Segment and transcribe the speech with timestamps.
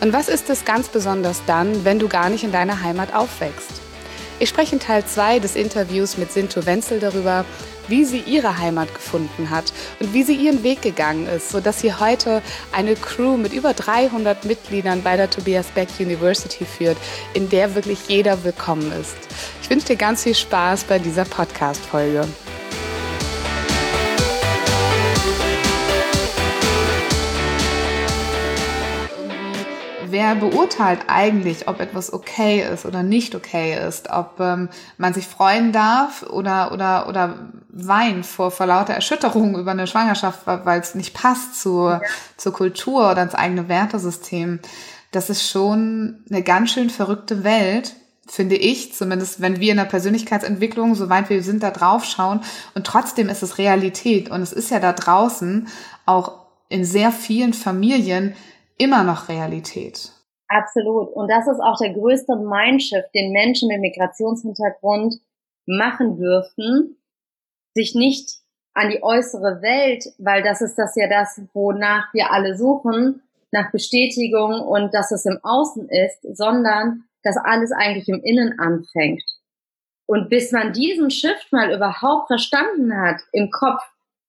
[0.00, 3.80] Und was ist es ganz besonders dann, wenn du gar nicht in deiner Heimat aufwächst?
[4.38, 7.46] Ich spreche in Teil 2 des Interviews mit Sinto Wenzel darüber,
[7.88, 11.94] wie sie ihre Heimat gefunden hat und wie sie ihren Weg gegangen ist, sodass sie
[11.94, 12.42] heute
[12.72, 16.98] eine Crew mit über 300 Mitgliedern bei der Tobias Beck University führt,
[17.32, 19.16] in der wirklich jeder willkommen ist.
[19.62, 22.26] Ich wünsche dir ganz viel Spaß bei dieser Podcast-Folge.
[30.16, 35.26] Wer beurteilt eigentlich, ob etwas okay ist oder nicht okay ist, ob ähm, man sich
[35.26, 40.94] freuen darf oder oder oder weint vor, vor lauter Erschütterung über eine Schwangerschaft, weil es
[40.94, 42.00] nicht passt zur, ja.
[42.38, 44.60] zur Kultur oder ins eigene Wertesystem.
[45.12, 47.94] Das ist schon eine ganz schön verrückte Welt,
[48.26, 52.40] finde ich, zumindest wenn wir in der Persönlichkeitsentwicklung, soweit wir sind, da drauf schauen.
[52.74, 54.30] Und trotzdem ist es Realität.
[54.30, 55.68] Und es ist ja da draußen
[56.06, 58.34] auch in sehr vielen Familien
[58.78, 60.15] immer noch Realität.
[60.48, 61.08] Absolut.
[61.12, 65.16] Und das ist auch der größte Mindshift, den Menschen mit Migrationshintergrund
[65.66, 66.96] machen dürfen,
[67.74, 68.30] sich nicht
[68.74, 73.72] an die äußere Welt, weil das ist das ja das, wonach wir alle suchen, nach
[73.72, 79.22] Bestätigung und dass es im Außen ist, sondern dass alles eigentlich im Innen anfängt.
[80.06, 83.82] Und bis man diesen Shift mal überhaupt verstanden hat im Kopf,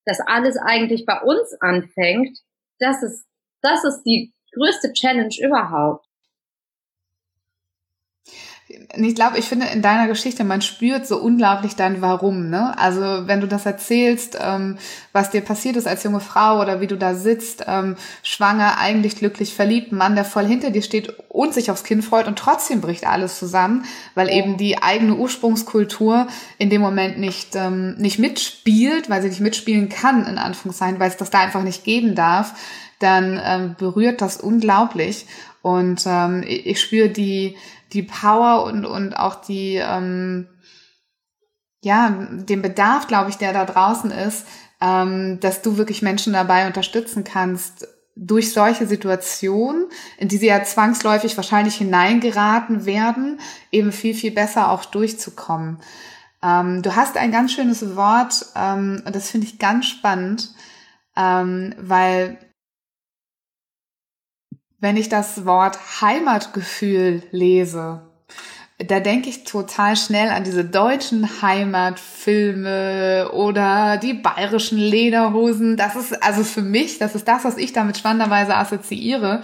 [0.06, 2.40] dass alles eigentlich bei uns anfängt,
[2.80, 3.28] das ist,
[3.62, 6.07] das ist die größte Challenge überhaupt.
[8.70, 12.50] Ich glaube, ich finde in deiner Geschichte, man spürt so unglaublich dein Warum.
[12.50, 12.78] Ne?
[12.78, 14.78] Also wenn du das erzählst, ähm,
[15.14, 19.16] was dir passiert ist als junge Frau oder wie du da sitzt, ähm, schwanger, eigentlich
[19.16, 22.82] glücklich verliebt, Mann, der voll hinter dir steht und sich aufs Kind freut und trotzdem
[22.82, 23.86] bricht alles zusammen,
[24.16, 26.28] weil eben die eigene Ursprungskultur
[26.58, 31.10] in dem Moment nicht, ähm, nicht mitspielt, weil sie nicht mitspielen kann, in Anführungszeichen, weil
[31.10, 32.54] es das da einfach nicht geben darf
[33.00, 35.26] dann ähm, berührt das unglaublich.
[35.62, 37.58] Und ähm, ich spüre die,
[37.98, 40.48] die Power und, und auch die, ähm,
[41.82, 44.46] ja, den Bedarf, glaube ich, der da draußen ist,
[44.80, 49.86] ähm, dass du wirklich Menschen dabei unterstützen kannst, durch solche Situationen,
[50.18, 53.40] in die sie ja zwangsläufig wahrscheinlich hineingeraten werden,
[53.72, 55.80] eben viel, viel besser auch durchzukommen.
[56.44, 60.52] Ähm, du hast ein ganz schönes Wort, ähm, und das finde ich ganz spannend,
[61.16, 62.38] ähm, weil
[64.80, 68.02] wenn ich das Wort Heimatgefühl lese,
[68.80, 75.78] da denke ich total schnell an diese deutschen Heimatfilme oder die bayerischen Lederhosen.
[75.78, 79.42] Das ist also für mich, das ist das, was ich damit spannenderweise assoziiere.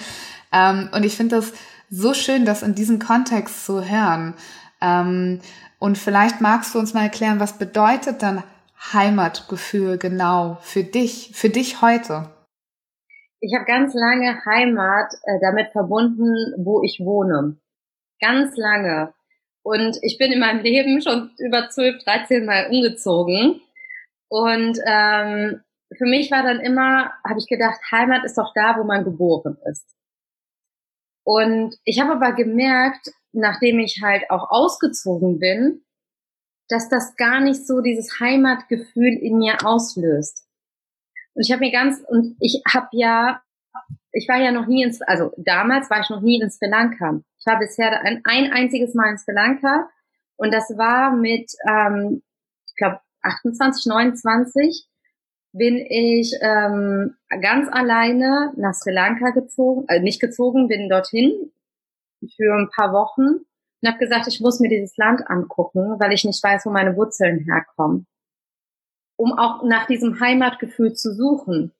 [0.51, 1.51] Ähm, und ich finde das
[1.89, 4.35] so schön, das in diesem Kontext zu hören.
[4.81, 5.39] Ähm,
[5.79, 8.44] und vielleicht magst du uns mal erklären, was bedeutet dann
[8.94, 12.29] Heimatgefühl genau für dich, für dich heute?
[13.43, 17.57] Ich habe ganz lange Heimat äh, damit verbunden, wo ich wohne.
[18.21, 19.13] Ganz lange.
[19.63, 23.59] Und ich bin in meinem Leben schon über 12, 13 Mal umgezogen.
[24.29, 25.61] Und ähm,
[25.97, 29.57] für mich war dann immer, habe ich gedacht, Heimat ist doch da, wo man geboren
[29.69, 29.93] ist.
[31.25, 35.83] Und ich habe aber gemerkt, nachdem ich halt auch ausgezogen bin,
[36.69, 40.47] dass das gar nicht so dieses Heimatgefühl in mir auslöst.
[41.33, 43.41] Und ich habe mir ganz, und ich habe ja,
[44.11, 47.19] ich war ja noch nie ins, also damals war ich noch nie in Sri Lanka.
[47.39, 49.89] Ich war bisher ein, ein einziges Mal in Sri Lanka
[50.35, 52.21] und das war mit, ähm,
[52.67, 54.88] ich glaube, 28, 29
[55.53, 61.51] bin ich ähm, ganz alleine nach Sri Lanka gezogen, äh, nicht gezogen, bin dorthin
[62.35, 63.45] für ein paar Wochen
[63.81, 66.95] und habe gesagt, ich muss mir dieses Land angucken, weil ich nicht weiß, wo meine
[66.95, 68.07] Wurzeln herkommen
[69.15, 71.71] um auch nach diesem Heimatgefühl zu suchen,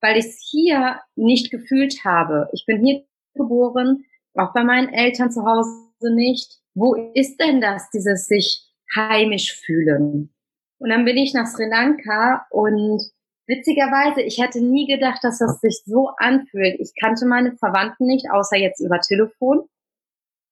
[0.00, 2.48] weil ich es hier nicht gefühlt habe.
[2.52, 3.04] Ich bin hier
[3.34, 4.04] geboren,
[4.34, 6.58] auch bei meinen Eltern zu Hause nicht.
[6.74, 8.64] Wo ist denn das, dieses sich
[8.94, 10.32] heimisch fühlen?
[10.78, 13.02] Und dann bin ich nach Sri Lanka und
[13.46, 16.78] witzigerweise, ich hätte nie gedacht, dass das sich so anfühlt.
[16.78, 19.68] Ich kannte meine Verwandten nicht, außer jetzt über Telefon.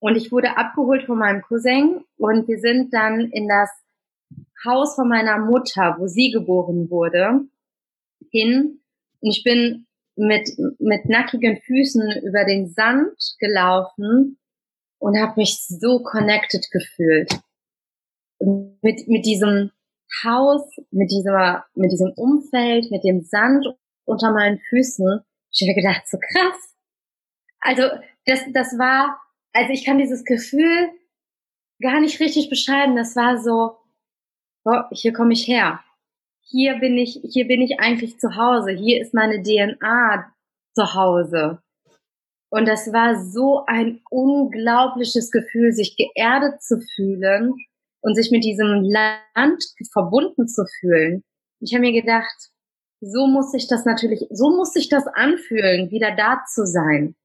[0.01, 3.71] Und ich wurde abgeholt von meinem Cousin und wir sind dann in das
[4.65, 7.47] Haus von meiner Mutter, wo sie geboren wurde,
[8.31, 8.81] hin.
[9.21, 9.87] Und ich bin
[10.17, 10.49] mit
[10.79, 14.39] mit nackigen Füßen über den Sand gelaufen
[14.99, 17.33] und habe mich so connected gefühlt.
[18.39, 19.71] Mit, mit diesem
[20.25, 23.67] Haus, mit dieser, mit diesem Umfeld, mit dem Sand
[24.05, 25.21] unter meinen Füßen.
[25.51, 26.75] Ich habe gedacht, so krass.
[27.61, 27.83] Also,
[28.27, 29.19] das, das war,
[29.53, 30.89] also ich kann dieses Gefühl
[31.81, 32.97] gar nicht richtig beschreiben.
[32.97, 33.77] Das war so,
[34.67, 35.81] oh, hier komme ich her.
[36.43, 38.73] Hier bin ich, hier bin ich eigentlich zu Hause.
[38.73, 40.33] Hier ist meine DNA
[40.75, 41.61] zu Hause.
[42.51, 47.55] Und das war so ein unglaubliches Gefühl, sich geerdet zu fühlen
[48.01, 51.25] und sich mit diesem Land verbunden zu fühlen.
[51.61, 52.51] Ich habe mir gedacht,
[53.01, 57.17] so muss sich das natürlich, so muss sich das anfühlen, wieder da zu sein.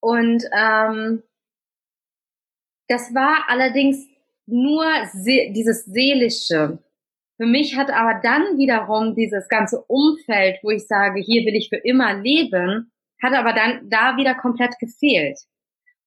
[0.00, 1.22] Und ähm,
[2.88, 4.06] das war allerdings
[4.46, 6.78] nur se dieses Seelische.
[7.36, 11.68] Für mich hat aber dann wiederum dieses ganze Umfeld, wo ich sage, hier will ich
[11.68, 12.92] für immer leben,
[13.22, 15.38] hat aber dann da wieder komplett gefehlt.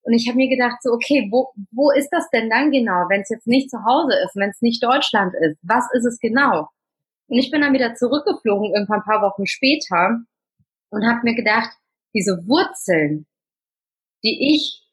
[0.03, 3.21] Und ich habe mir gedacht, so, okay, wo, wo ist das denn dann genau, wenn
[3.21, 5.57] es jetzt nicht zu Hause ist, wenn es nicht Deutschland ist?
[5.63, 6.69] Was ist es genau?
[7.27, 10.19] Und ich bin dann wieder zurückgeflogen, irgendwann ein paar Wochen später,
[10.89, 11.71] und habe mir gedacht,
[12.13, 13.25] diese Wurzeln,
[14.23, 14.84] die ich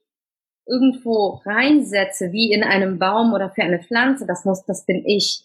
[0.67, 5.45] irgendwo reinsetze, wie in einem Baum oder für eine Pflanze, das muss, das bin ich.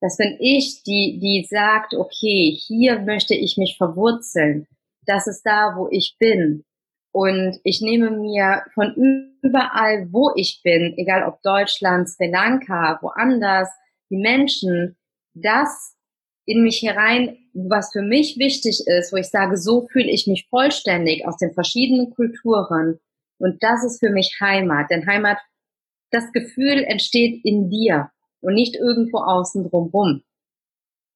[0.00, 4.66] Das bin ich, die, die sagt, okay, hier möchte ich mich verwurzeln.
[5.06, 6.64] Das ist da, wo ich bin.
[7.12, 8.92] Und ich nehme mir von
[9.40, 13.68] überall, wo ich bin, egal ob Deutschland, Sri Lanka, woanders,
[14.10, 14.96] die Menschen,
[15.32, 15.94] das
[16.44, 20.48] in mich herein, was für mich wichtig ist, wo ich sage, so fühle ich mich
[20.50, 22.98] vollständig aus den verschiedenen Kulturen.
[23.38, 24.90] Und das ist für mich Heimat.
[24.90, 25.38] Denn Heimat,
[26.10, 28.10] das Gefühl entsteht in dir
[28.40, 30.22] und nicht irgendwo außen drumherum.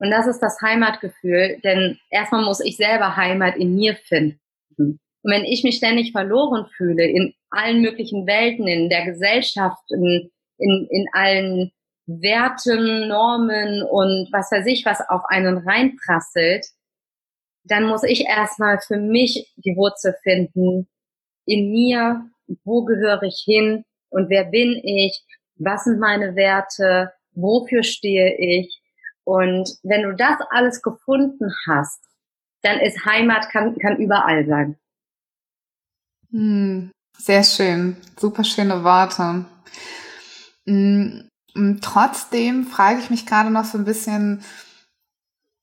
[0.00, 4.38] Und das ist das Heimatgefühl, denn erstmal muss ich selber Heimat in mir finden.
[4.76, 5.00] Und
[5.32, 10.86] wenn ich mich ständig verloren fühle in allen möglichen Welten, in der Gesellschaft, in, in,
[10.90, 11.72] in allen
[12.06, 16.66] Werten, Normen und was weiß ich, was auf einen reinprasselt,
[17.64, 20.88] dann muss ich erstmal für mich die Wurzel finden,
[21.48, 22.30] in mir,
[22.64, 25.24] wo gehöre ich hin und wer bin ich,
[25.56, 28.80] was sind meine Werte, wofür stehe ich.
[29.24, 32.00] Und wenn du das alles gefunden hast,
[32.62, 34.78] dann ist Heimat, kann, kann überall sein.
[36.30, 39.44] Hm, sehr schön, super schöne Worte.
[40.66, 41.28] Hm,
[41.80, 44.42] trotzdem frage ich mich gerade noch so ein bisschen,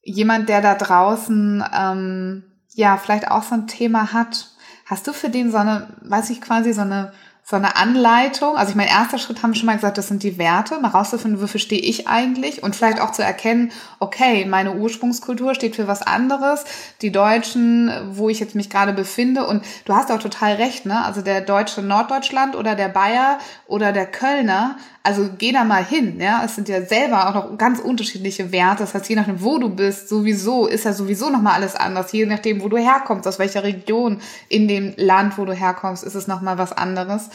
[0.05, 2.43] jemand, der da draußen ähm,
[2.73, 4.51] ja vielleicht auch so ein Thema hat.
[4.85, 7.11] Hast du für den so eine, weiß ich quasi, so eine
[7.47, 8.57] so eine Anleitung.
[8.57, 10.89] Also ich mein erster Schritt haben wir schon mal gesagt, das sind die Werte, mal
[10.89, 15.87] rauszufinden, wofür stehe ich eigentlich und vielleicht auch zu erkennen, okay, meine Ursprungskultur steht für
[15.87, 16.65] was anderes,
[17.03, 21.05] die Deutschen, wo ich jetzt mich gerade befinde und du hast auch total recht, ne?
[21.05, 26.19] Also der Deutsche Norddeutschland oder der Bayer oder der Kölner also geh da mal hin,
[26.19, 26.43] ja.
[26.43, 28.79] Es sind ja selber auch noch ganz unterschiedliche Werte.
[28.83, 32.11] Das heißt, je nachdem, wo du bist, sowieso, ist ja sowieso nochmal alles anders.
[32.11, 34.19] Je nachdem, wo du herkommst, aus welcher Region
[34.49, 37.29] in dem Land, wo du herkommst, ist es nochmal was anderes.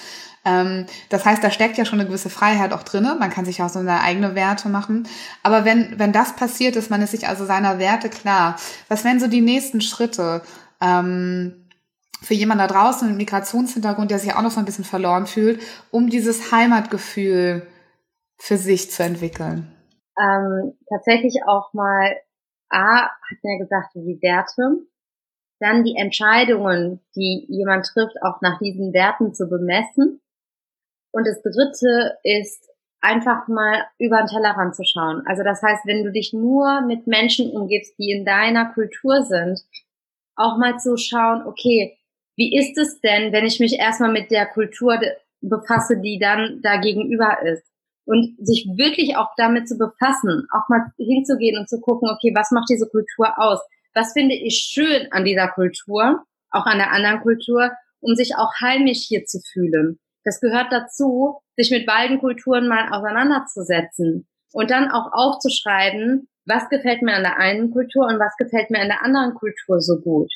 [0.44, 3.16] Ähm, das heißt, da steckt ja schon eine gewisse Freiheit auch drinne.
[3.18, 5.06] Man kann sich auch so seine eigene Werte machen.
[5.44, 8.56] Aber wenn, wenn das passiert ist, man ist sich also seiner Werte klar.
[8.88, 10.42] Was wären so die nächsten Schritte?
[10.80, 11.52] Ähm,
[12.22, 15.62] für jemanden da draußen mit Migrationshintergrund, der sich auch noch so ein bisschen verloren fühlt,
[15.90, 17.66] um dieses Heimatgefühl
[18.38, 19.74] für sich zu entwickeln?
[20.18, 22.16] Ähm, tatsächlich auch mal,
[22.68, 24.86] A, hat mir gesagt, die Werte,
[25.60, 30.20] dann die Entscheidungen, die jemand trifft, auch nach diesen Werten zu bemessen.
[31.12, 35.22] Und das dritte ist, einfach mal über den Tellerrand zu schauen.
[35.26, 39.60] Also das heißt, wenn du dich nur mit Menschen umgibst, die in deiner Kultur sind,
[40.36, 41.98] auch mal zu schauen, okay,
[42.36, 44.98] wie ist es denn, wenn ich mich erstmal mit der Kultur
[45.40, 47.64] befasse, die dann da gegenüber ist?
[48.06, 52.50] Und sich wirklich auch damit zu befassen, auch mal hinzugehen und zu gucken, okay, was
[52.50, 53.60] macht diese Kultur aus?
[53.94, 57.70] Was finde ich schön an dieser Kultur, auch an der anderen Kultur,
[58.00, 59.98] um sich auch heimisch hier zu fühlen?
[60.24, 67.02] Das gehört dazu, sich mit beiden Kulturen mal auseinanderzusetzen und dann auch aufzuschreiben, was gefällt
[67.02, 70.32] mir an der einen Kultur und was gefällt mir an der anderen Kultur so gut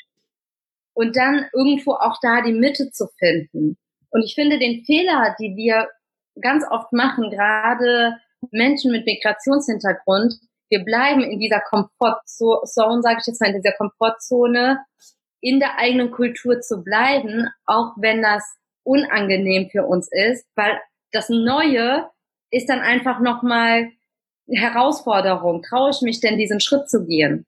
[0.95, 3.77] und dann irgendwo auch da die Mitte zu finden.
[4.11, 5.89] Und ich finde den Fehler, die wir
[6.41, 8.17] ganz oft machen, gerade
[8.51, 10.35] Menschen mit Migrationshintergrund,
[10.71, 14.85] wir bleiben in dieser Komfortzone, sage ich jetzt mal, in dieser Komfortzone,
[15.41, 18.43] in der eigenen Kultur zu bleiben, auch wenn das
[18.83, 20.81] unangenehm für uns ist, weil
[21.13, 22.09] das Neue
[22.51, 23.91] ist dann einfach nochmal
[24.49, 25.63] Herausforderung.
[25.63, 27.47] Traue ich mich denn, diesen Schritt zu gehen?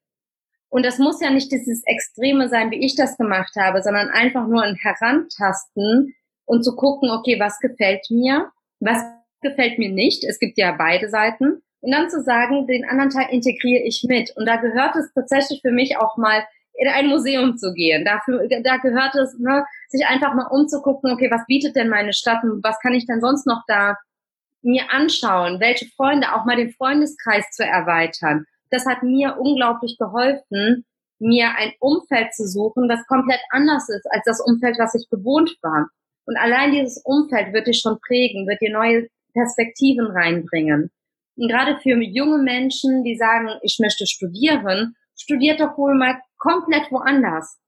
[0.68, 4.46] Und das muss ja nicht dieses Extreme sein, wie ich das gemacht habe, sondern einfach
[4.46, 9.02] nur ein Herantasten und zu gucken, okay, was gefällt mir, was
[9.42, 10.24] gefällt mir nicht.
[10.24, 11.62] Es gibt ja beide Seiten.
[11.80, 14.32] Und dann zu sagen, den anderen Teil integriere ich mit.
[14.36, 16.44] Und da gehört es tatsächlich für mich auch mal
[16.74, 18.04] in ein Museum zu gehen.
[18.04, 22.42] Dafür, da gehört es, ne, sich einfach mal umzugucken, okay, was bietet denn meine Stadt
[22.42, 23.96] und was kann ich denn sonst noch da
[24.62, 25.60] mir anschauen?
[25.60, 28.44] Welche Freunde, auch mal den Freundeskreis zu erweitern.
[28.70, 30.84] Das hat mir unglaublich geholfen,
[31.18, 35.56] mir ein Umfeld zu suchen, was komplett anders ist als das Umfeld, was ich gewohnt
[35.62, 35.88] war.
[36.26, 40.90] Und allein dieses Umfeld wird dich schon prägen, wird dir neue Perspektiven reinbringen.
[41.36, 46.90] Und gerade für junge Menschen, die sagen, ich möchte studieren, studiert doch wohl mal komplett
[46.90, 47.58] woanders.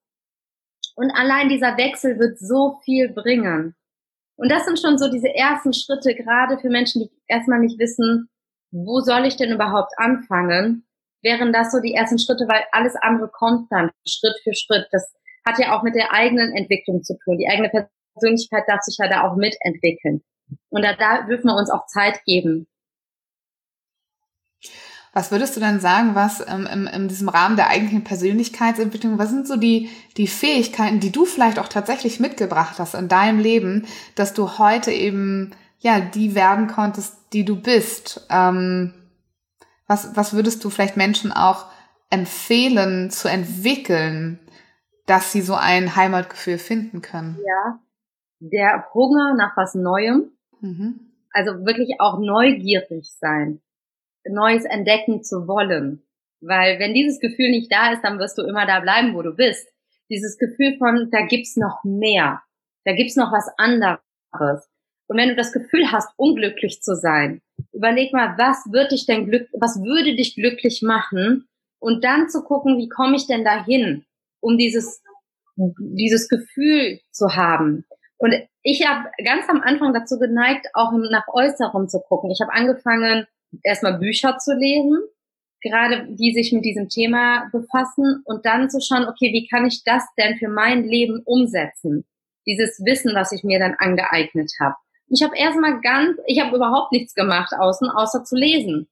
[0.97, 3.77] Und allein dieser Wechsel wird so viel bringen.
[4.37, 8.29] Und das sind schon so diese ersten Schritte, gerade für Menschen, die erstmal nicht wissen,
[8.71, 10.88] wo soll ich denn überhaupt anfangen,
[11.29, 14.87] wären das so die ersten Schritte, weil alles andere kommt dann Schritt für Schritt.
[14.93, 15.13] Das
[15.47, 17.37] hat ja auch mit der eigenen Entwicklung zu tun.
[17.37, 17.71] Die eigene
[18.15, 20.23] Persönlichkeit darf sich ja da auch mitentwickeln.
[20.71, 22.67] Und da, da dürfen wir uns auch Zeit geben.
[25.13, 29.31] Was würdest du denn sagen, was ähm, in, in diesem Rahmen der eigentlichen Persönlichkeitsentwicklung, was
[29.31, 33.87] sind so die, die Fähigkeiten, die du vielleicht auch tatsächlich mitgebracht hast in deinem Leben,
[34.15, 38.27] dass du heute eben, ja, die werden konntest, die du bist?
[38.31, 38.95] Ähm,
[39.89, 41.67] was, was würdest du vielleicht Menschen auch
[42.11, 44.39] empfehlen zu entwickeln,
[45.07, 47.39] dass sie so ein Heimatgefühl finden können?
[47.45, 47.81] Ja,
[48.41, 50.31] der Hunger nach was Neuem,
[50.61, 51.01] mhm.
[51.33, 53.61] also wirklich auch neugierig sein
[54.29, 56.03] Neues entdecken zu wollen.
[56.41, 59.35] Weil wenn dieses Gefühl nicht da ist, dann wirst du immer da bleiben, wo du
[59.35, 59.69] bist.
[60.11, 62.43] Dieses Gefühl von, da gibt's noch mehr,
[62.85, 64.69] da gibt's noch was anderes.
[65.07, 67.41] Und wenn du das Gefühl hast, unglücklich zu sein,
[67.73, 71.49] überleg mal, was würde dich denn glück, was würde dich glücklich machen?
[71.81, 74.05] Und dann zu gucken, wie komme ich denn dahin,
[74.41, 75.03] um dieses,
[75.57, 77.85] dieses Gefühl zu haben.
[78.17, 82.31] Und ich habe ganz am Anfang dazu geneigt, auch nach Äußerem zu gucken.
[82.31, 83.27] Ich habe angefangen,
[83.63, 84.99] erstmal Bücher zu lesen,
[85.63, 89.85] gerade die sich mit diesem Thema befassen und dann zu schauen, okay, wie kann ich
[89.85, 92.05] das denn für mein Leben umsetzen?
[92.47, 94.77] Dieses Wissen, was ich mir dann angeeignet habe.
[95.11, 98.89] Ich habe erstmal ganz, ich habe überhaupt nichts gemacht außen, außer zu lesen.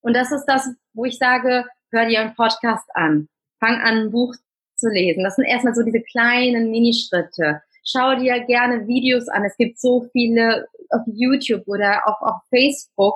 [0.00, 4.10] Und das ist das, wo ich sage, hör dir einen Podcast an, fang an, ein
[4.10, 4.34] Buch
[4.76, 5.24] zu lesen.
[5.24, 7.62] Das sind erstmal so diese kleinen Minischritte.
[7.84, 9.44] Schau dir gerne Videos an.
[9.44, 13.14] Es gibt so viele auf YouTube oder auch auf Facebook,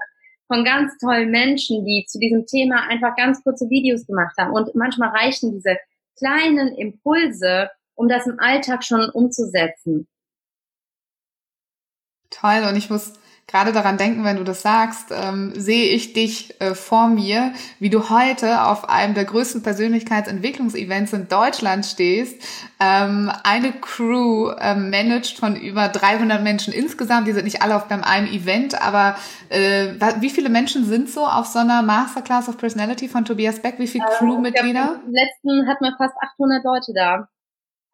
[0.52, 4.52] von ganz tollen Menschen, die zu diesem Thema einfach ganz kurze Videos gemacht haben.
[4.52, 5.78] Und manchmal reichen diese
[6.18, 10.08] kleinen Impulse, um das im Alltag schon umzusetzen.
[12.42, 12.64] Toll.
[12.68, 13.12] Und ich muss
[13.46, 17.90] gerade daran denken, wenn du das sagst, ähm, sehe ich dich äh, vor mir, wie
[17.90, 22.42] du heute auf einem der größten Persönlichkeitsentwicklungsevents in Deutschland stehst,
[22.80, 27.28] ähm, eine Crew ähm, managt von über 300 Menschen insgesamt.
[27.28, 29.16] Die sind nicht alle auf beim einem Event, aber
[29.48, 33.78] äh, wie viele Menschen sind so auf so einer Masterclass of Personality von Tobias Beck?
[33.78, 35.00] Wie viele ähm, Crewmitglieder?
[35.04, 37.28] Im letzten hatten wir fast 800 Leute da.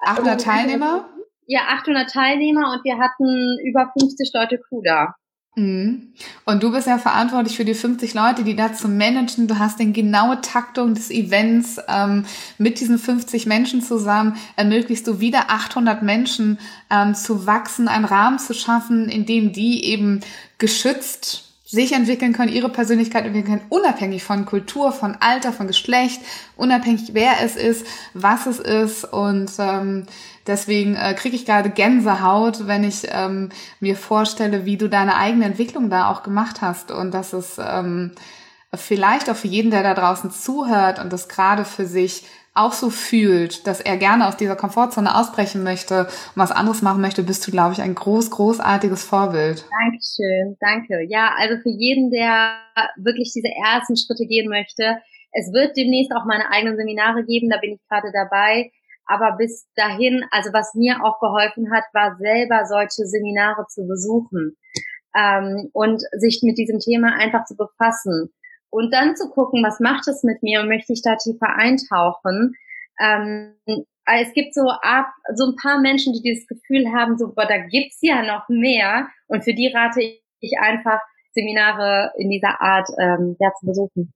[0.00, 1.08] 800 Teilnehmer?
[1.50, 5.14] Ja, 800 Teilnehmer und wir hatten über 50 Leute Crew da.
[5.56, 6.12] Mhm.
[6.44, 9.48] Und du bist ja verantwortlich für die 50 Leute, die da zu managen.
[9.48, 12.26] Du hast den genaue Taktung des Events ähm,
[12.58, 14.36] mit diesen 50 Menschen zusammen.
[14.56, 16.58] Ermöglichst du wieder 800 Menschen
[16.90, 20.20] ähm, zu wachsen, einen Rahmen zu schaffen, in dem die eben
[20.58, 26.22] geschützt sich entwickeln können, ihre Persönlichkeit entwickeln können, unabhängig von Kultur, von Alter, von Geschlecht,
[26.56, 29.04] unabhängig wer es ist, was es ist.
[29.04, 30.06] Und ähm,
[30.48, 33.50] deswegen äh, kriege ich gerade Gänsehaut, wenn ich ähm,
[33.80, 36.90] mir vorstelle, wie du deine eigene Entwicklung da auch gemacht hast.
[36.90, 38.12] Und das ist ähm,
[38.74, 42.24] vielleicht auch für jeden, der da draußen zuhört und das gerade für sich
[42.54, 47.00] auch so fühlt, dass er gerne aus dieser Komfortzone ausbrechen möchte und was anderes machen
[47.00, 49.64] möchte, bist du, glaube ich, ein groß, großartiges Vorbild.
[49.70, 51.06] Dankeschön, danke.
[51.08, 52.56] Ja, also für jeden, der
[52.96, 54.98] wirklich diese ersten Schritte gehen möchte,
[55.32, 58.72] es wird demnächst auch meine eigenen Seminare geben, da bin ich gerade dabei.
[59.08, 64.56] Aber bis dahin, also was mir auch geholfen hat, war selber solche Seminare zu besuchen
[65.16, 68.30] ähm, und sich mit diesem Thema einfach zu befassen
[68.70, 72.54] und dann zu gucken, was macht es mit mir und möchte ich da tiefer eintauchen.
[73.00, 73.54] Ähm,
[74.04, 77.58] es gibt so ab, so ein paar Menschen, die dieses Gefühl haben, so, boah, da
[77.58, 79.08] gibt's ja noch mehr.
[79.26, 80.00] Und für die rate
[80.40, 81.00] ich einfach,
[81.32, 84.12] Seminare in dieser Art ähm, ja, zu besuchen.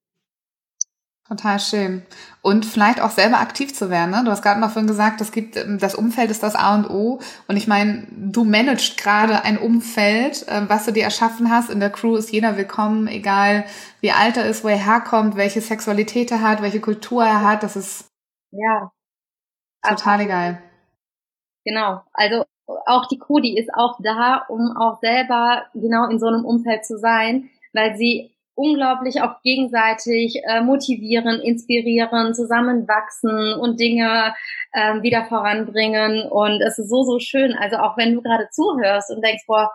[1.29, 2.03] Total schön.
[2.43, 4.11] Und vielleicht auch selber aktiv zu werden.
[4.11, 4.23] Ne?
[4.25, 6.91] Du hast gerade noch vorhin gesagt, es gibt, ähm, das Umfeld ist das A und
[6.91, 7.21] O.
[7.47, 11.71] Und ich meine, du managst gerade ein Umfeld, ähm, was du dir erschaffen hast.
[11.71, 13.65] In der Crew ist jeder willkommen, egal
[14.01, 17.63] wie alt er ist, wo er herkommt, welche Sexualität er hat, welche Kultur er hat.
[17.63, 18.09] Das ist
[18.51, 18.91] Ja.
[19.83, 20.63] Total egal.
[21.65, 22.03] Genau.
[22.13, 22.45] Also
[22.87, 26.85] auch die Crew, die ist auch da, um auch selber genau in so einem Umfeld
[26.85, 34.35] zu sein, weil sie unglaublich auch gegenseitig äh, motivieren, inspirieren, zusammenwachsen und Dinge
[34.73, 36.23] äh, wieder voranbringen.
[36.31, 37.55] Und es ist so, so schön.
[37.55, 39.71] Also auch wenn du gerade zuhörst und denkst, boah,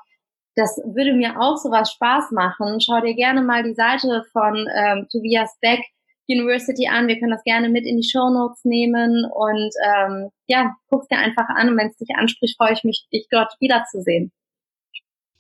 [0.56, 5.08] das würde mir auch sowas Spaß machen, schau dir gerne mal die Seite von ähm,
[5.12, 5.82] Tobias Beck
[6.28, 7.08] University an.
[7.08, 11.20] Wir können das gerne mit in die Show Notes nehmen und ähm, ja, guck's dir
[11.20, 14.32] einfach an und wenn es dich anspricht, freue ich mich, dich dort wiederzusehen.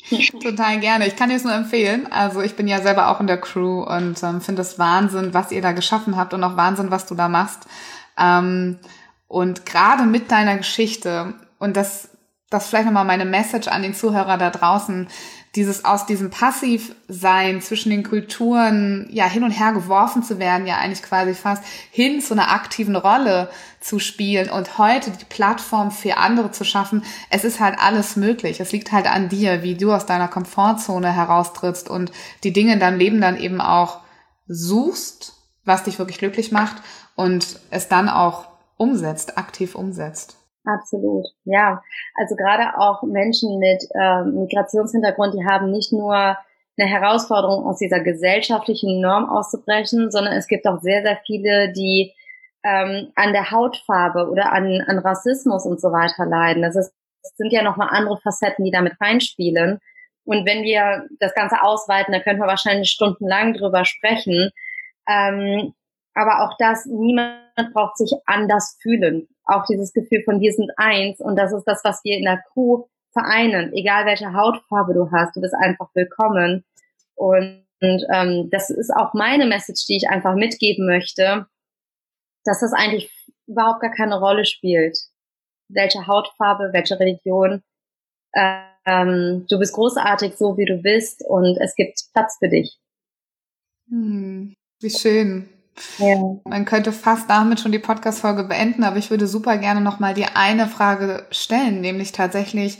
[0.41, 1.07] Total gerne.
[1.07, 2.11] Ich kann dir es nur empfehlen.
[2.11, 5.51] Also ich bin ja selber auch in der Crew und ähm, finde es Wahnsinn, was
[5.51, 7.67] ihr da geschaffen habt und auch Wahnsinn, was du da machst.
[8.17, 8.79] Ähm,
[9.27, 12.09] und gerade mit deiner Geschichte und das,
[12.49, 15.07] das vielleicht nochmal meine Message an den Zuhörer da draußen,
[15.57, 20.77] dieses aus diesem Passivsein zwischen den Kulturen ja hin und her geworfen zu werden, ja
[20.77, 23.49] eigentlich quasi fast hin zu einer aktiven Rolle
[23.81, 27.03] zu spielen und heute die Plattform für andere zu schaffen.
[27.31, 28.59] Es ist halt alles möglich.
[28.59, 32.11] Es liegt halt an dir, wie du aus deiner Komfortzone heraustrittst und
[32.43, 34.01] die Dinge in deinem Leben dann eben auch
[34.47, 35.33] suchst,
[35.65, 36.77] was dich wirklich glücklich macht
[37.15, 38.47] und es dann auch
[38.77, 40.36] umsetzt, aktiv umsetzt.
[40.67, 41.81] Absolut, ja.
[42.15, 46.37] Also gerade auch Menschen mit äh, Migrationshintergrund, die haben nicht nur
[46.79, 52.13] eine Herausforderung, aus dieser gesellschaftlichen Norm auszubrechen, sondern es gibt auch sehr, sehr viele, die
[52.63, 56.61] ähm, an der Hautfarbe oder an, an Rassismus und so weiter leiden.
[56.61, 56.93] Das, ist,
[57.23, 59.79] das sind ja nochmal andere Facetten, die damit reinspielen.
[60.25, 64.51] Und wenn wir das Ganze ausweiten, dann können wir wahrscheinlich stundenlang drüber sprechen.
[65.07, 65.73] Ähm,
[66.17, 71.19] aber auch das, niemand braucht sich anders fühlen auch dieses Gefühl von wir sind eins
[71.19, 73.73] und das ist das, was wir in der Crew vereinen.
[73.73, 76.65] Egal welche Hautfarbe du hast, du bist einfach willkommen.
[77.15, 81.47] Und, und ähm, das ist auch meine Message, die ich einfach mitgeben möchte,
[82.43, 83.09] dass das eigentlich
[83.47, 84.97] überhaupt gar keine Rolle spielt.
[85.69, 87.63] Welche Hautfarbe, welche Religion.
[88.35, 92.77] Ähm, du bist großartig, so wie du bist und es gibt Platz für dich.
[93.89, 95.56] Hm, wie schön.
[95.97, 96.15] Ja.
[96.45, 100.25] Man könnte fast damit schon die Podcast-Folge beenden, aber ich würde super gerne nochmal die
[100.25, 102.79] eine Frage stellen, nämlich tatsächlich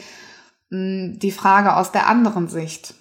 [0.69, 2.93] mh, hm, die Frage aus der anderen Sicht.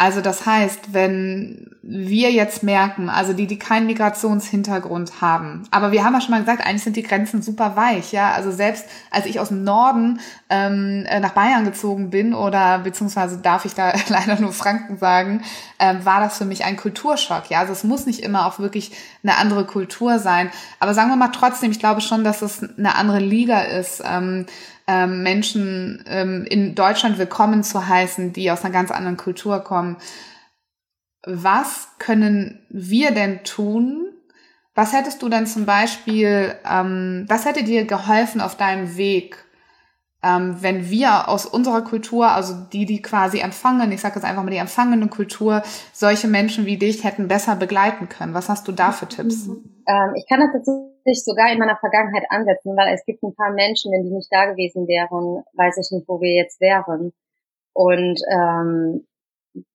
[0.00, 6.04] Also das heißt, wenn wir jetzt merken, also die, die keinen Migrationshintergrund haben, aber wir
[6.04, 8.30] haben ja schon mal gesagt, eigentlich sind die Grenzen super weich, ja.
[8.30, 13.38] Also selbst als ich aus dem Norden ähm, äh, nach Bayern gezogen bin oder beziehungsweise
[13.38, 15.42] darf ich da leider nur Franken sagen,
[15.78, 17.50] ähm, war das für mich ein Kulturschock.
[17.50, 21.16] Ja, also es muss nicht immer auch wirklich eine andere Kultur sein, aber sagen wir
[21.16, 24.02] mal trotzdem, ich glaube schon, dass es eine andere Liga ist.
[24.04, 24.46] Ähm,
[24.88, 29.98] ähm, Menschen ähm, in Deutschland willkommen zu heißen, die aus einer ganz anderen Kultur kommen.
[31.26, 34.06] Was können wir denn tun?
[34.74, 39.44] Was hättest du denn zum Beispiel, ähm, was hätte dir geholfen auf deinem Weg,
[40.22, 44.42] ähm, wenn wir aus unserer Kultur, also die, die quasi empfangen, ich sage jetzt einfach
[44.42, 48.34] mal die empfangene Kultur, solche Menschen wie dich hätten besser begleiten können?
[48.34, 49.46] Was hast du da für Tipps?
[49.46, 53.52] Ähm, ich kann das tatsächlich sogar in meiner Vergangenheit ansetzen, weil es gibt ein paar
[53.52, 57.12] Menschen, wenn die nicht da gewesen wären, weiß ich nicht, wo wir jetzt wären.
[57.72, 59.06] Und ähm,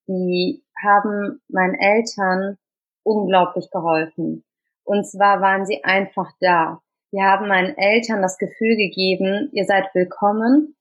[0.08, 2.58] die haben meinen Eltern
[3.03, 4.43] unglaublich geholfen.
[4.84, 6.82] Und zwar waren sie einfach da.
[7.13, 10.76] Die haben meinen Eltern das Gefühl gegeben, ihr seid willkommen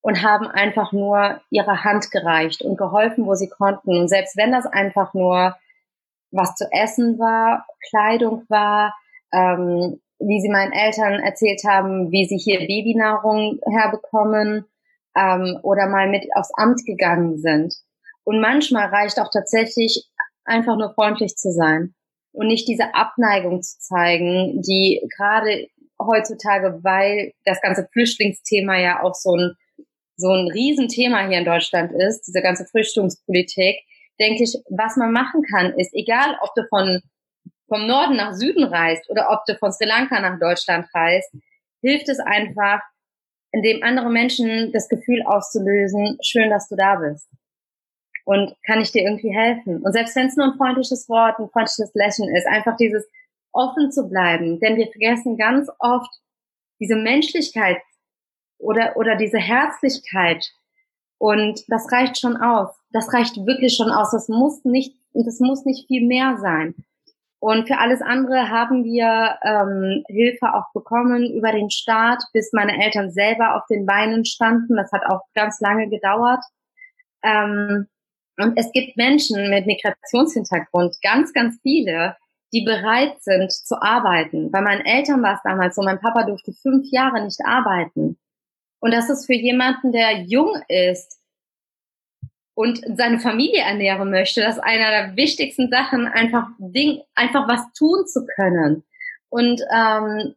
[0.00, 3.90] und haben einfach nur ihre Hand gereicht und geholfen, wo sie konnten.
[3.90, 5.54] Und selbst wenn das einfach nur
[6.30, 8.94] was zu essen war, Kleidung war,
[9.34, 14.64] ähm, wie sie meinen Eltern erzählt haben, wie sie hier Babynahrung herbekommen
[15.14, 17.74] ähm, oder mal mit aufs Amt gegangen sind.
[18.24, 20.10] Und manchmal reicht auch tatsächlich
[20.46, 21.94] einfach nur freundlich zu sein
[22.32, 25.68] und nicht diese Abneigung zu zeigen, die gerade
[26.00, 29.56] heutzutage, weil das ganze Flüchtlingsthema ja auch so ein
[30.20, 33.80] so ein Riesenthema hier in Deutschland ist, diese ganze Flüchtlingspolitik,
[34.20, 37.00] denke ich, was man machen kann, ist, egal ob du von,
[37.68, 41.34] vom Norden nach Süden reist oder ob du von Sri Lanka nach Deutschland reist,
[41.80, 42.80] hilft es einfach,
[43.52, 47.28] indem andere Menschen das Gefühl auszulösen, schön, dass du da bist.
[48.30, 49.82] Und kann ich dir irgendwie helfen?
[49.82, 53.04] Und selbst wenn es nur ein freundliches Wort, ein freundliches Lächeln ist, einfach dieses
[53.50, 54.60] offen zu bleiben.
[54.60, 56.12] Denn wir vergessen ganz oft
[56.78, 57.78] diese Menschlichkeit
[58.58, 60.48] oder, oder diese Herzlichkeit,
[61.18, 62.70] und das reicht schon aus.
[62.92, 64.12] Das reicht wirklich schon aus.
[64.12, 66.74] Das muss nicht, das muss nicht viel mehr sein.
[67.40, 72.80] Und für alles andere haben wir ähm, Hilfe auch bekommen über den Staat, bis meine
[72.80, 74.76] Eltern selber auf den Beinen standen.
[74.76, 76.44] Das hat auch ganz lange gedauert.
[77.24, 77.88] Ähm,
[78.42, 82.16] und es gibt Menschen mit Migrationshintergrund, ganz, ganz viele,
[82.52, 84.50] die bereit sind zu arbeiten.
[84.50, 88.18] Bei meinen Eltern war es damals so, mein Papa durfte fünf Jahre nicht arbeiten.
[88.80, 91.18] Und das ist für jemanden, der jung ist
[92.54, 97.72] und seine Familie ernähren möchte, das ist einer der wichtigsten Sachen, einfach Ding, einfach was
[97.72, 98.84] tun zu können.
[99.28, 100.34] Und ähm,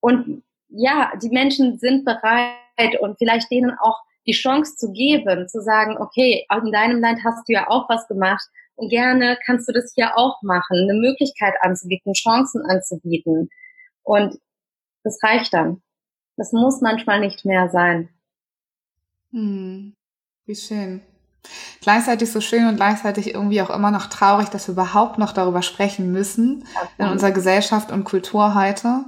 [0.00, 5.62] und ja, die Menschen sind bereit und vielleicht denen auch die Chance zu geben, zu
[5.62, 9.72] sagen, okay, in deinem Land hast du ja auch was gemacht und gerne kannst du
[9.72, 13.48] das hier auch machen, eine Möglichkeit anzubieten, Chancen anzubieten.
[14.02, 14.38] Und
[15.02, 15.82] das reicht dann.
[16.36, 18.10] Das muss manchmal nicht mehr sein.
[19.32, 19.96] Hm,
[20.44, 21.00] wie schön.
[21.80, 25.62] Gleichzeitig so schön und gleichzeitig irgendwie auch immer noch traurig, dass wir überhaupt noch darüber
[25.62, 26.66] sprechen müssen
[26.98, 29.06] in unserer Gesellschaft und Kultur heute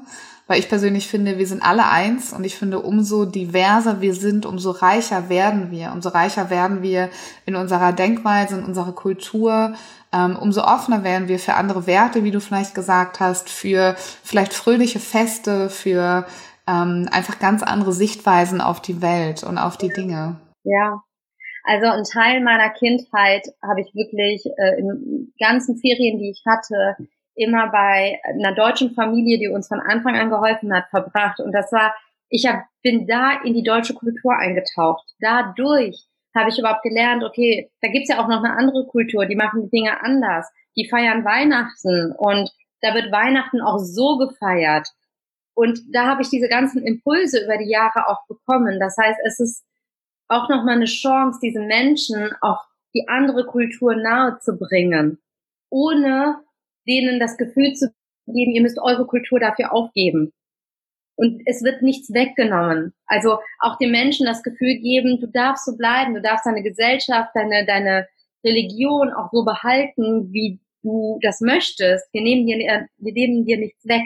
[0.51, 4.47] weil ich persönlich finde, wir sind alle eins und ich finde, umso diverser wir sind,
[4.47, 5.93] umso reicher werden wir.
[5.93, 7.09] Umso reicher werden wir
[7.47, 9.75] in unserer Denkweise, in unserer Kultur,
[10.13, 14.53] ähm, umso offener werden wir für andere Werte, wie du vielleicht gesagt hast, für vielleicht
[14.53, 16.27] fröhliche Feste, für
[16.67, 20.41] ähm, einfach ganz andere Sichtweisen auf die Welt und auf die Dinge.
[20.65, 21.01] Ja,
[21.63, 26.97] also ein Teil meiner Kindheit habe ich wirklich äh, in ganzen Ferien, die ich hatte,
[27.35, 31.41] immer bei einer deutschen Familie, die uns von Anfang an geholfen hat, verbracht.
[31.41, 31.95] Und das war,
[32.29, 35.05] ich hab, bin da in die deutsche Kultur eingetaucht.
[35.21, 39.37] Dadurch habe ich überhaupt gelernt, okay, da gibt's ja auch noch eine andere Kultur, die
[39.37, 40.49] machen die Dinge anders.
[40.77, 44.89] Die feiern Weihnachten und da wird Weihnachten auch so gefeiert.
[45.55, 48.79] Und da habe ich diese ganzen Impulse über die Jahre auch bekommen.
[48.79, 49.65] Das heißt, es ist
[50.29, 52.65] auch nochmal eine Chance, diese Menschen auch
[52.95, 55.21] die andere Kultur nahe zu bringen,
[55.69, 56.41] ohne
[56.91, 57.93] denen das Gefühl zu
[58.27, 60.33] geben, ihr müsst eure Kultur dafür aufgeben.
[61.17, 62.95] Und es wird nichts weggenommen.
[63.07, 67.31] Also auch den Menschen das Gefühl geben, du darfst so bleiben, du darfst deine Gesellschaft,
[67.35, 68.09] deine, deine
[68.45, 72.09] Religion auch so behalten, wie du das möchtest.
[72.13, 74.03] Wir nehmen dir, wir nehmen dir nichts weg.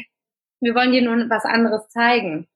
[0.60, 2.48] Wir wollen dir nur was anderes zeigen.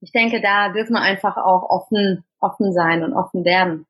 [0.00, 3.86] Ich denke, da dürfen wir einfach auch offen, offen sein und offen werden.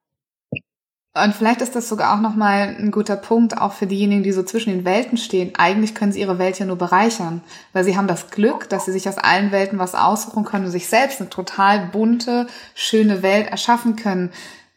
[1.24, 4.42] Und vielleicht ist das sogar auch nochmal ein guter Punkt, auch für diejenigen, die so
[4.42, 5.54] zwischen den Welten stehen.
[5.56, 8.92] Eigentlich können sie ihre Welt ja nur bereichern, weil sie haben das Glück, dass sie
[8.92, 13.48] sich aus allen Welten was aussuchen können und sich selbst eine total bunte, schöne Welt
[13.48, 14.30] erschaffen können,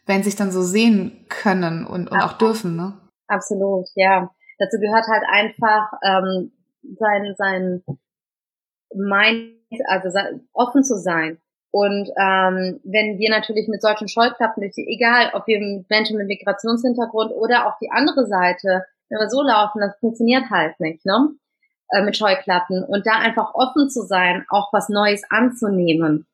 [0.06, 2.74] wenn sie sich dann so sehen können und, und auch dürfen.
[2.74, 2.94] Ne?
[3.26, 4.30] Absolut, ja.
[4.58, 6.52] Dazu gehört halt einfach ähm,
[6.98, 7.82] sein, sein
[8.94, 9.52] Mind,
[9.88, 11.38] also sein, offen zu sein
[11.72, 17.66] und ähm, wenn wir natürlich mit solchen Scheuklappen, egal ob wir Menschen mit Migrationshintergrund oder
[17.66, 21.30] auch die andere Seite, wenn wir so laufen, das funktioniert halt nicht, ne?
[21.90, 22.84] Äh, mit Scheuklappen.
[22.84, 26.26] Und da einfach offen zu sein, auch was Neues anzunehmen.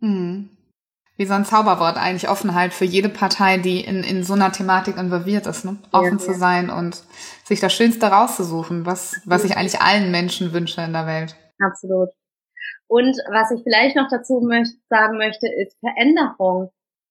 [0.00, 0.50] Hm.
[1.16, 4.98] Wie so ein Zauberwort eigentlich Offenheit für jede Partei, die in, in so einer Thematik
[4.98, 5.78] involviert ist, ne?
[5.92, 7.02] Offen ja, zu sein und
[7.44, 11.36] sich das Schönste rauszusuchen, was, was ich eigentlich allen Menschen wünsche in der Welt.
[11.58, 12.10] Absolut.
[12.92, 16.70] Und was ich vielleicht noch dazu möcht sagen möchte, ist Veränderung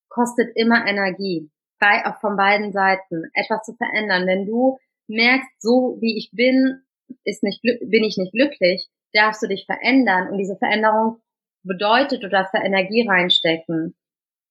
[0.09, 1.49] kostet immer Energie.
[1.79, 3.31] Bei, auch von beiden Seiten.
[3.33, 4.27] Etwas zu verändern.
[4.27, 6.83] Wenn du merkst, so wie ich bin,
[7.23, 10.29] ist nicht, bin ich nicht glücklich, darfst du dich verändern.
[10.29, 11.19] Und diese Veränderung
[11.63, 13.95] bedeutet, du darfst da Energie reinstecken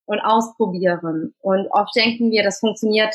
[0.07, 1.37] und ausprobieren.
[1.39, 3.15] Und oft denken wir, das funktioniert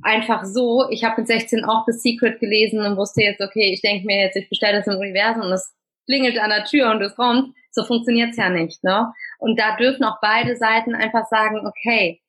[0.00, 0.88] einfach so.
[0.88, 4.22] Ich habe mit 16 auch The Secret gelesen und wusste jetzt, okay, ich denke mir
[4.22, 5.74] jetzt, ich bestelle das im Universum und es
[6.06, 7.54] klingelt an der Tür und es kommt.
[7.70, 9.12] So funktioniert's ja nicht, ne?
[9.38, 12.20] Und da dürfen auch beide Seiten einfach sagen, okay,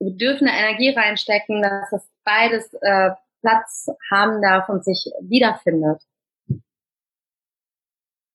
[0.00, 6.02] wir dürfen eine Energie reinstecken, dass das beides äh, Platz haben darf und sich wiederfindet.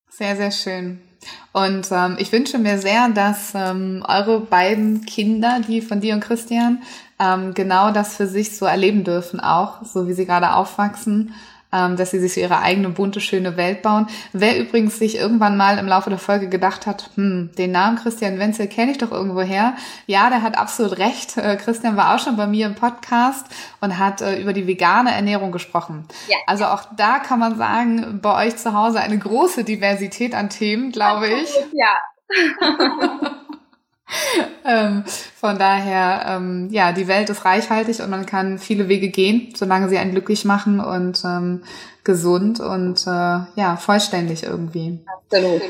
[0.09, 1.01] Sehr, sehr schön.
[1.51, 6.21] Und ähm, ich wünsche mir sehr, dass ähm, eure beiden Kinder, die von dir und
[6.21, 6.81] Christian,
[7.19, 11.33] ähm, genau das für sich so erleben dürfen, auch so wie sie gerade aufwachsen
[11.71, 14.07] ähm, dass sie sich so ihre eigene bunte, schöne Welt bauen.
[14.33, 18.39] Wer übrigens sich irgendwann mal im Laufe der Folge gedacht hat, hm, den Namen Christian
[18.39, 19.75] Wenzel kenne ich doch irgendwo her.
[20.07, 21.37] Ja, der hat absolut recht.
[21.37, 23.45] Äh, Christian war auch schon bei mir im Podcast
[23.81, 26.05] und hat äh, über die vegane Ernährung gesprochen.
[26.27, 26.37] Ja.
[26.47, 30.91] Also auch da kann man sagen, bei euch zu Hause eine große Diversität an Themen,
[30.91, 31.49] glaube ich.
[31.73, 31.99] Ja.
[34.65, 35.03] ähm,
[35.35, 39.89] von daher, ähm, ja, die Welt ist reichhaltig und man kann viele Wege gehen, solange
[39.89, 41.63] sie einen glücklich machen und ähm,
[42.03, 44.99] gesund und äh, ja, vollständig irgendwie.
[45.05, 45.61] Absolut.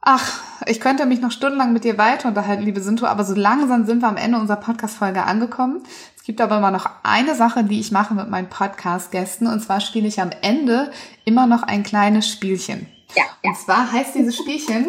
[0.00, 3.84] Ach, ich könnte mich noch stundenlang mit dir weiter unterhalten, liebe Sinto, aber so langsam
[3.84, 5.82] sind wir am Ende unserer Podcast-Folge angekommen.
[6.16, 9.80] Es gibt aber immer noch eine Sache, die ich mache mit meinen Podcast-Gästen und zwar
[9.80, 10.92] spiele ich am Ende
[11.24, 12.86] immer noch ein kleines Spielchen.
[13.14, 13.50] Ja, ja.
[13.50, 14.86] Und zwar heißt dieses Spielchen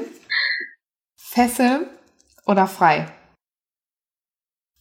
[1.15, 1.87] Fessel
[2.49, 3.05] oder frei?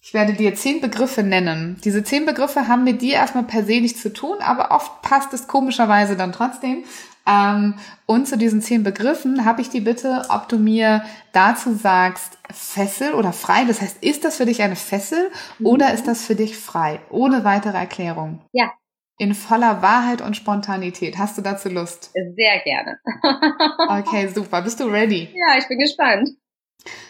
[0.01, 1.79] Ich werde dir zehn Begriffe nennen.
[1.85, 5.35] Diese zehn Begriffe haben mit dir erstmal per se nichts zu tun, aber oft passt
[5.35, 6.85] es komischerweise dann trotzdem.
[7.27, 7.75] Ähm,
[8.07, 13.13] und zu diesen zehn Begriffen habe ich die Bitte, ob du mir dazu sagst, Fessel
[13.13, 13.67] oder frei.
[13.67, 15.31] Das heißt, ist das für dich eine Fessel
[15.63, 17.01] oder ist das für dich frei?
[17.11, 18.41] Ohne weitere Erklärung.
[18.53, 18.73] Ja.
[19.19, 21.19] In voller Wahrheit und Spontanität.
[21.19, 22.13] Hast du dazu Lust?
[22.15, 22.99] Sehr gerne.
[23.89, 24.63] okay, super.
[24.63, 25.29] Bist du ready?
[25.35, 26.31] Ja, ich bin gespannt.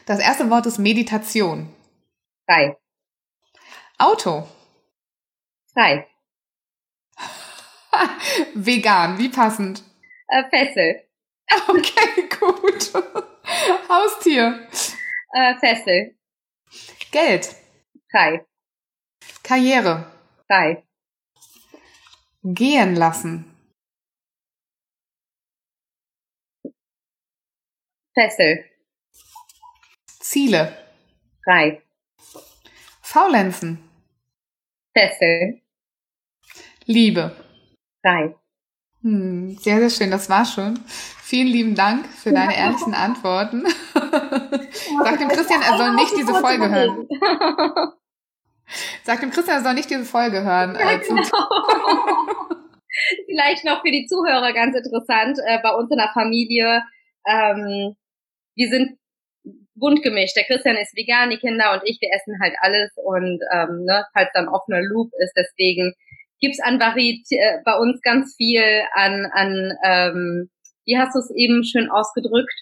[0.06, 1.74] Das erste Wort ist Meditation.
[2.46, 2.76] Frei.
[3.98, 4.48] Auto.
[5.72, 6.06] Frei.
[8.54, 9.82] Vegan, wie passend.
[10.28, 11.04] Äh, Fessel.
[11.68, 12.92] Okay, gut.
[13.88, 14.68] Haustier.
[15.32, 16.14] Äh, Fessel.
[17.10, 17.56] Geld.
[18.10, 18.46] Frei.
[19.42, 20.12] Karriere.
[20.46, 20.86] Frei.
[22.42, 23.44] Gehen lassen.
[28.14, 28.67] Fessel.
[30.28, 30.76] Ziele.
[31.42, 31.80] Frei.
[33.00, 33.78] Faulenzen.
[34.94, 35.62] Fessel.
[36.84, 37.34] Liebe.
[38.02, 38.34] Frei.
[39.00, 40.80] Hm, sehr, sehr schön, das war schon.
[41.22, 43.64] Vielen lieben Dank für deine ehrlichen Antworten.
[43.94, 47.08] Sag dem Christian, er soll nicht diese Folge hören.
[49.04, 50.74] Sag dem Christian, er soll nicht diese Folge hören.
[50.74, 51.22] Ja, äh, genau.
[53.24, 56.82] Vielleicht noch für die Zuhörer ganz interessant, äh, bei uns in der Familie,
[57.26, 57.96] ähm,
[58.56, 58.98] wir sind
[59.78, 60.36] bunt gemischt.
[60.36, 64.04] Der Christian ist vegan, die Kinder und ich, wir essen halt alles und ähm, ne,
[64.12, 65.94] falls dann offener Loop ist, deswegen
[66.40, 68.62] gibt's an Variet äh, bei uns ganz viel
[68.94, 70.50] an, an ähm,
[70.84, 72.54] wie hast du es eben schön ausgedrückt?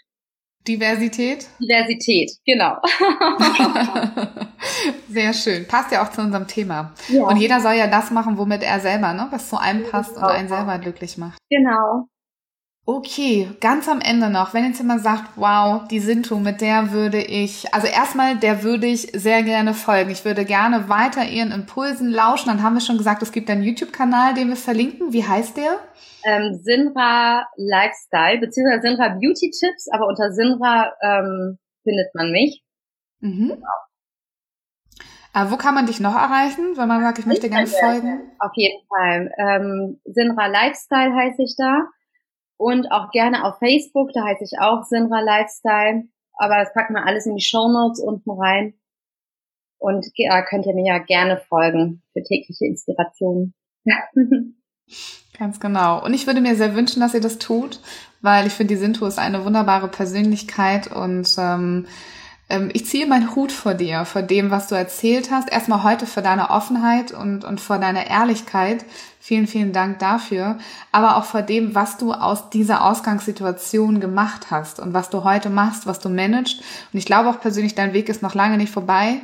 [0.67, 1.47] Diversität?
[1.61, 2.79] Diversität, genau.
[5.09, 5.67] Sehr schön.
[5.69, 6.93] Passt ja auch zu unserem Thema.
[7.09, 7.23] Ja.
[7.23, 10.27] Und jeder soll ja das machen, womit er selber, ne, was zu einem passt genau.
[10.27, 11.39] und einen selber glücklich macht.
[11.51, 12.09] Genau.
[12.89, 17.21] Okay, ganz am Ende noch, wenn jetzt jemand sagt, wow, die Sintu, mit der würde
[17.21, 20.11] ich, also erstmal, der würde ich sehr gerne folgen.
[20.11, 22.47] Ich würde gerne weiter ihren Impulsen lauschen.
[22.47, 25.13] Dann haben wir schon gesagt, es gibt einen YouTube-Kanal, den wir verlinken.
[25.13, 25.81] Wie heißt der?
[26.25, 32.63] Ähm, Sinra Lifestyle, beziehungsweise Sinra Beauty Tips, aber unter Sinra ähm, findet man mich.
[33.19, 33.49] Mhm.
[33.49, 33.67] Genau.
[35.35, 38.31] Äh, wo kann man dich noch erreichen, wenn man sagt, ich möchte gerne folgen?
[38.39, 39.33] Auf jeden Fall.
[39.39, 41.89] Ähm, Sinra Lifestyle heiße ich da
[42.57, 46.05] und auch gerne auf Facebook, da heiße ich auch Sinra Lifestyle.
[46.35, 48.75] Aber das packen wir alles in die Show Notes unten rein.
[49.79, 53.55] Und da könnt ihr mir ja gerne folgen für tägliche Inspirationen.
[55.39, 56.03] Ganz genau.
[56.03, 57.81] Und ich würde mir sehr wünschen, dass ihr das tut,
[58.23, 61.87] weil ich finde, die Sinto ist eine wunderbare Persönlichkeit und ähm,
[62.49, 65.51] ähm, ich ziehe meinen Hut vor dir, vor dem, was du erzählt hast.
[65.51, 68.85] Erstmal heute für deine Offenheit und, und vor deiner Ehrlichkeit.
[69.21, 70.59] Vielen, vielen Dank dafür.
[70.93, 75.51] Aber auch vor dem, was du aus dieser Ausgangssituation gemacht hast und was du heute
[75.51, 76.61] machst, was du managst.
[76.93, 79.21] Und ich glaube auch persönlich, dein Weg ist noch lange nicht vorbei.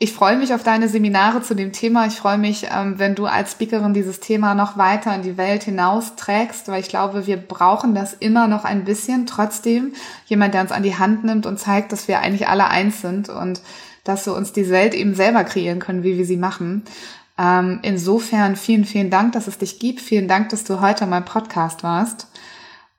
[0.00, 2.06] Ich freue mich auf deine Seminare zu dem Thema.
[2.06, 5.64] Ich freue mich, ähm, wenn du als Speakerin dieses Thema noch weiter in die Welt
[5.64, 9.26] hinaus trägst, weil ich glaube, wir brauchen das immer noch ein bisschen.
[9.26, 9.94] Trotzdem
[10.26, 13.28] jemand, der uns an die Hand nimmt und zeigt, dass wir eigentlich alle eins sind
[13.28, 13.60] und
[14.04, 16.84] dass wir uns die Welt eben selber kreieren können, wie wir sie machen.
[17.36, 20.00] Ähm, insofern vielen, vielen Dank, dass es dich gibt.
[20.00, 22.28] Vielen Dank, dass du heute mein Podcast warst.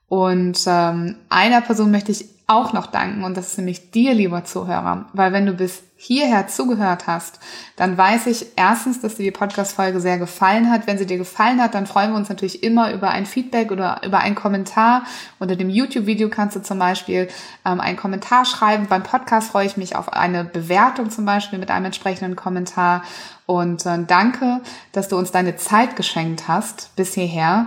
[0.08, 4.44] Und ähm, einer Person möchte ich auch noch danken und das ist nämlich dir, lieber
[4.44, 7.38] Zuhörer, weil wenn du bis hierher zugehört hast,
[7.76, 10.86] dann weiß ich erstens, dass dir die Podcast-Folge sehr gefallen hat.
[10.86, 14.00] Wenn sie dir gefallen hat, dann freuen wir uns natürlich immer über ein Feedback oder
[14.04, 15.04] über einen Kommentar.
[15.38, 17.28] Unter dem YouTube-Video kannst du zum Beispiel
[17.64, 18.86] ähm, einen Kommentar schreiben.
[18.88, 23.02] Beim Podcast freue ich mich auf eine Bewertung zum Beispiel mit einem entsprechenden Kommentar.
[23.46, 27.66] Und äh, danke, dass du uns deine Zeit geschenkt hast bis hierher.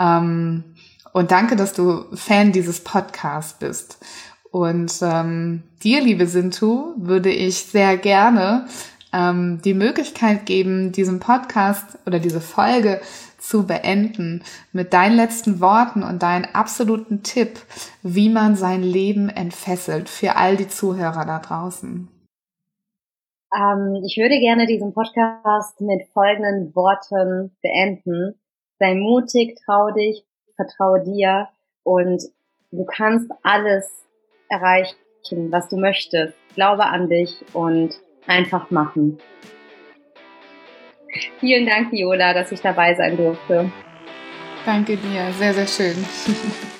[0.00, 0.64] Ähm,
[1.14, 4.04] und danke, dass du Fan dieses Podcasts bist.
[4.50, 8.66] Und ähm, dir, liebe Sintu, würde ich sehr gerne
[9.12, 13.00] ähm, die Möglichkeit geben, diesen Podcast oder diese Folge
[13.38, 17.60] zu beenden mit deinen letzten Worten und deinen absoluten Tipp,
[18.02, 22.08] wie man sein Leben entfesselt für all die Zuhörer da draußen.
[23.54, 28.40] Ähm, ich würde gerne diesen Podcast mit folgenden Worten beenden.
[28.80, 30.24] Sei mutig, trau dich,
[30.56, 31.48] vertraue dir
[31.82, 32.22] und
[32.70, 33.90] du kannst alles
[34.48, 34.96] erreichen,
[35.50, 36.34] was du möchtest.
[36.54, 37.94] Glaube an dich und
[38.26, 39.18] einfach machen.
[41.38, 43.70] Vielen Dank, Viola, dass ich dabei sein durfte.
[44.64, 46.04] Danke dir, sehr, sehr schön.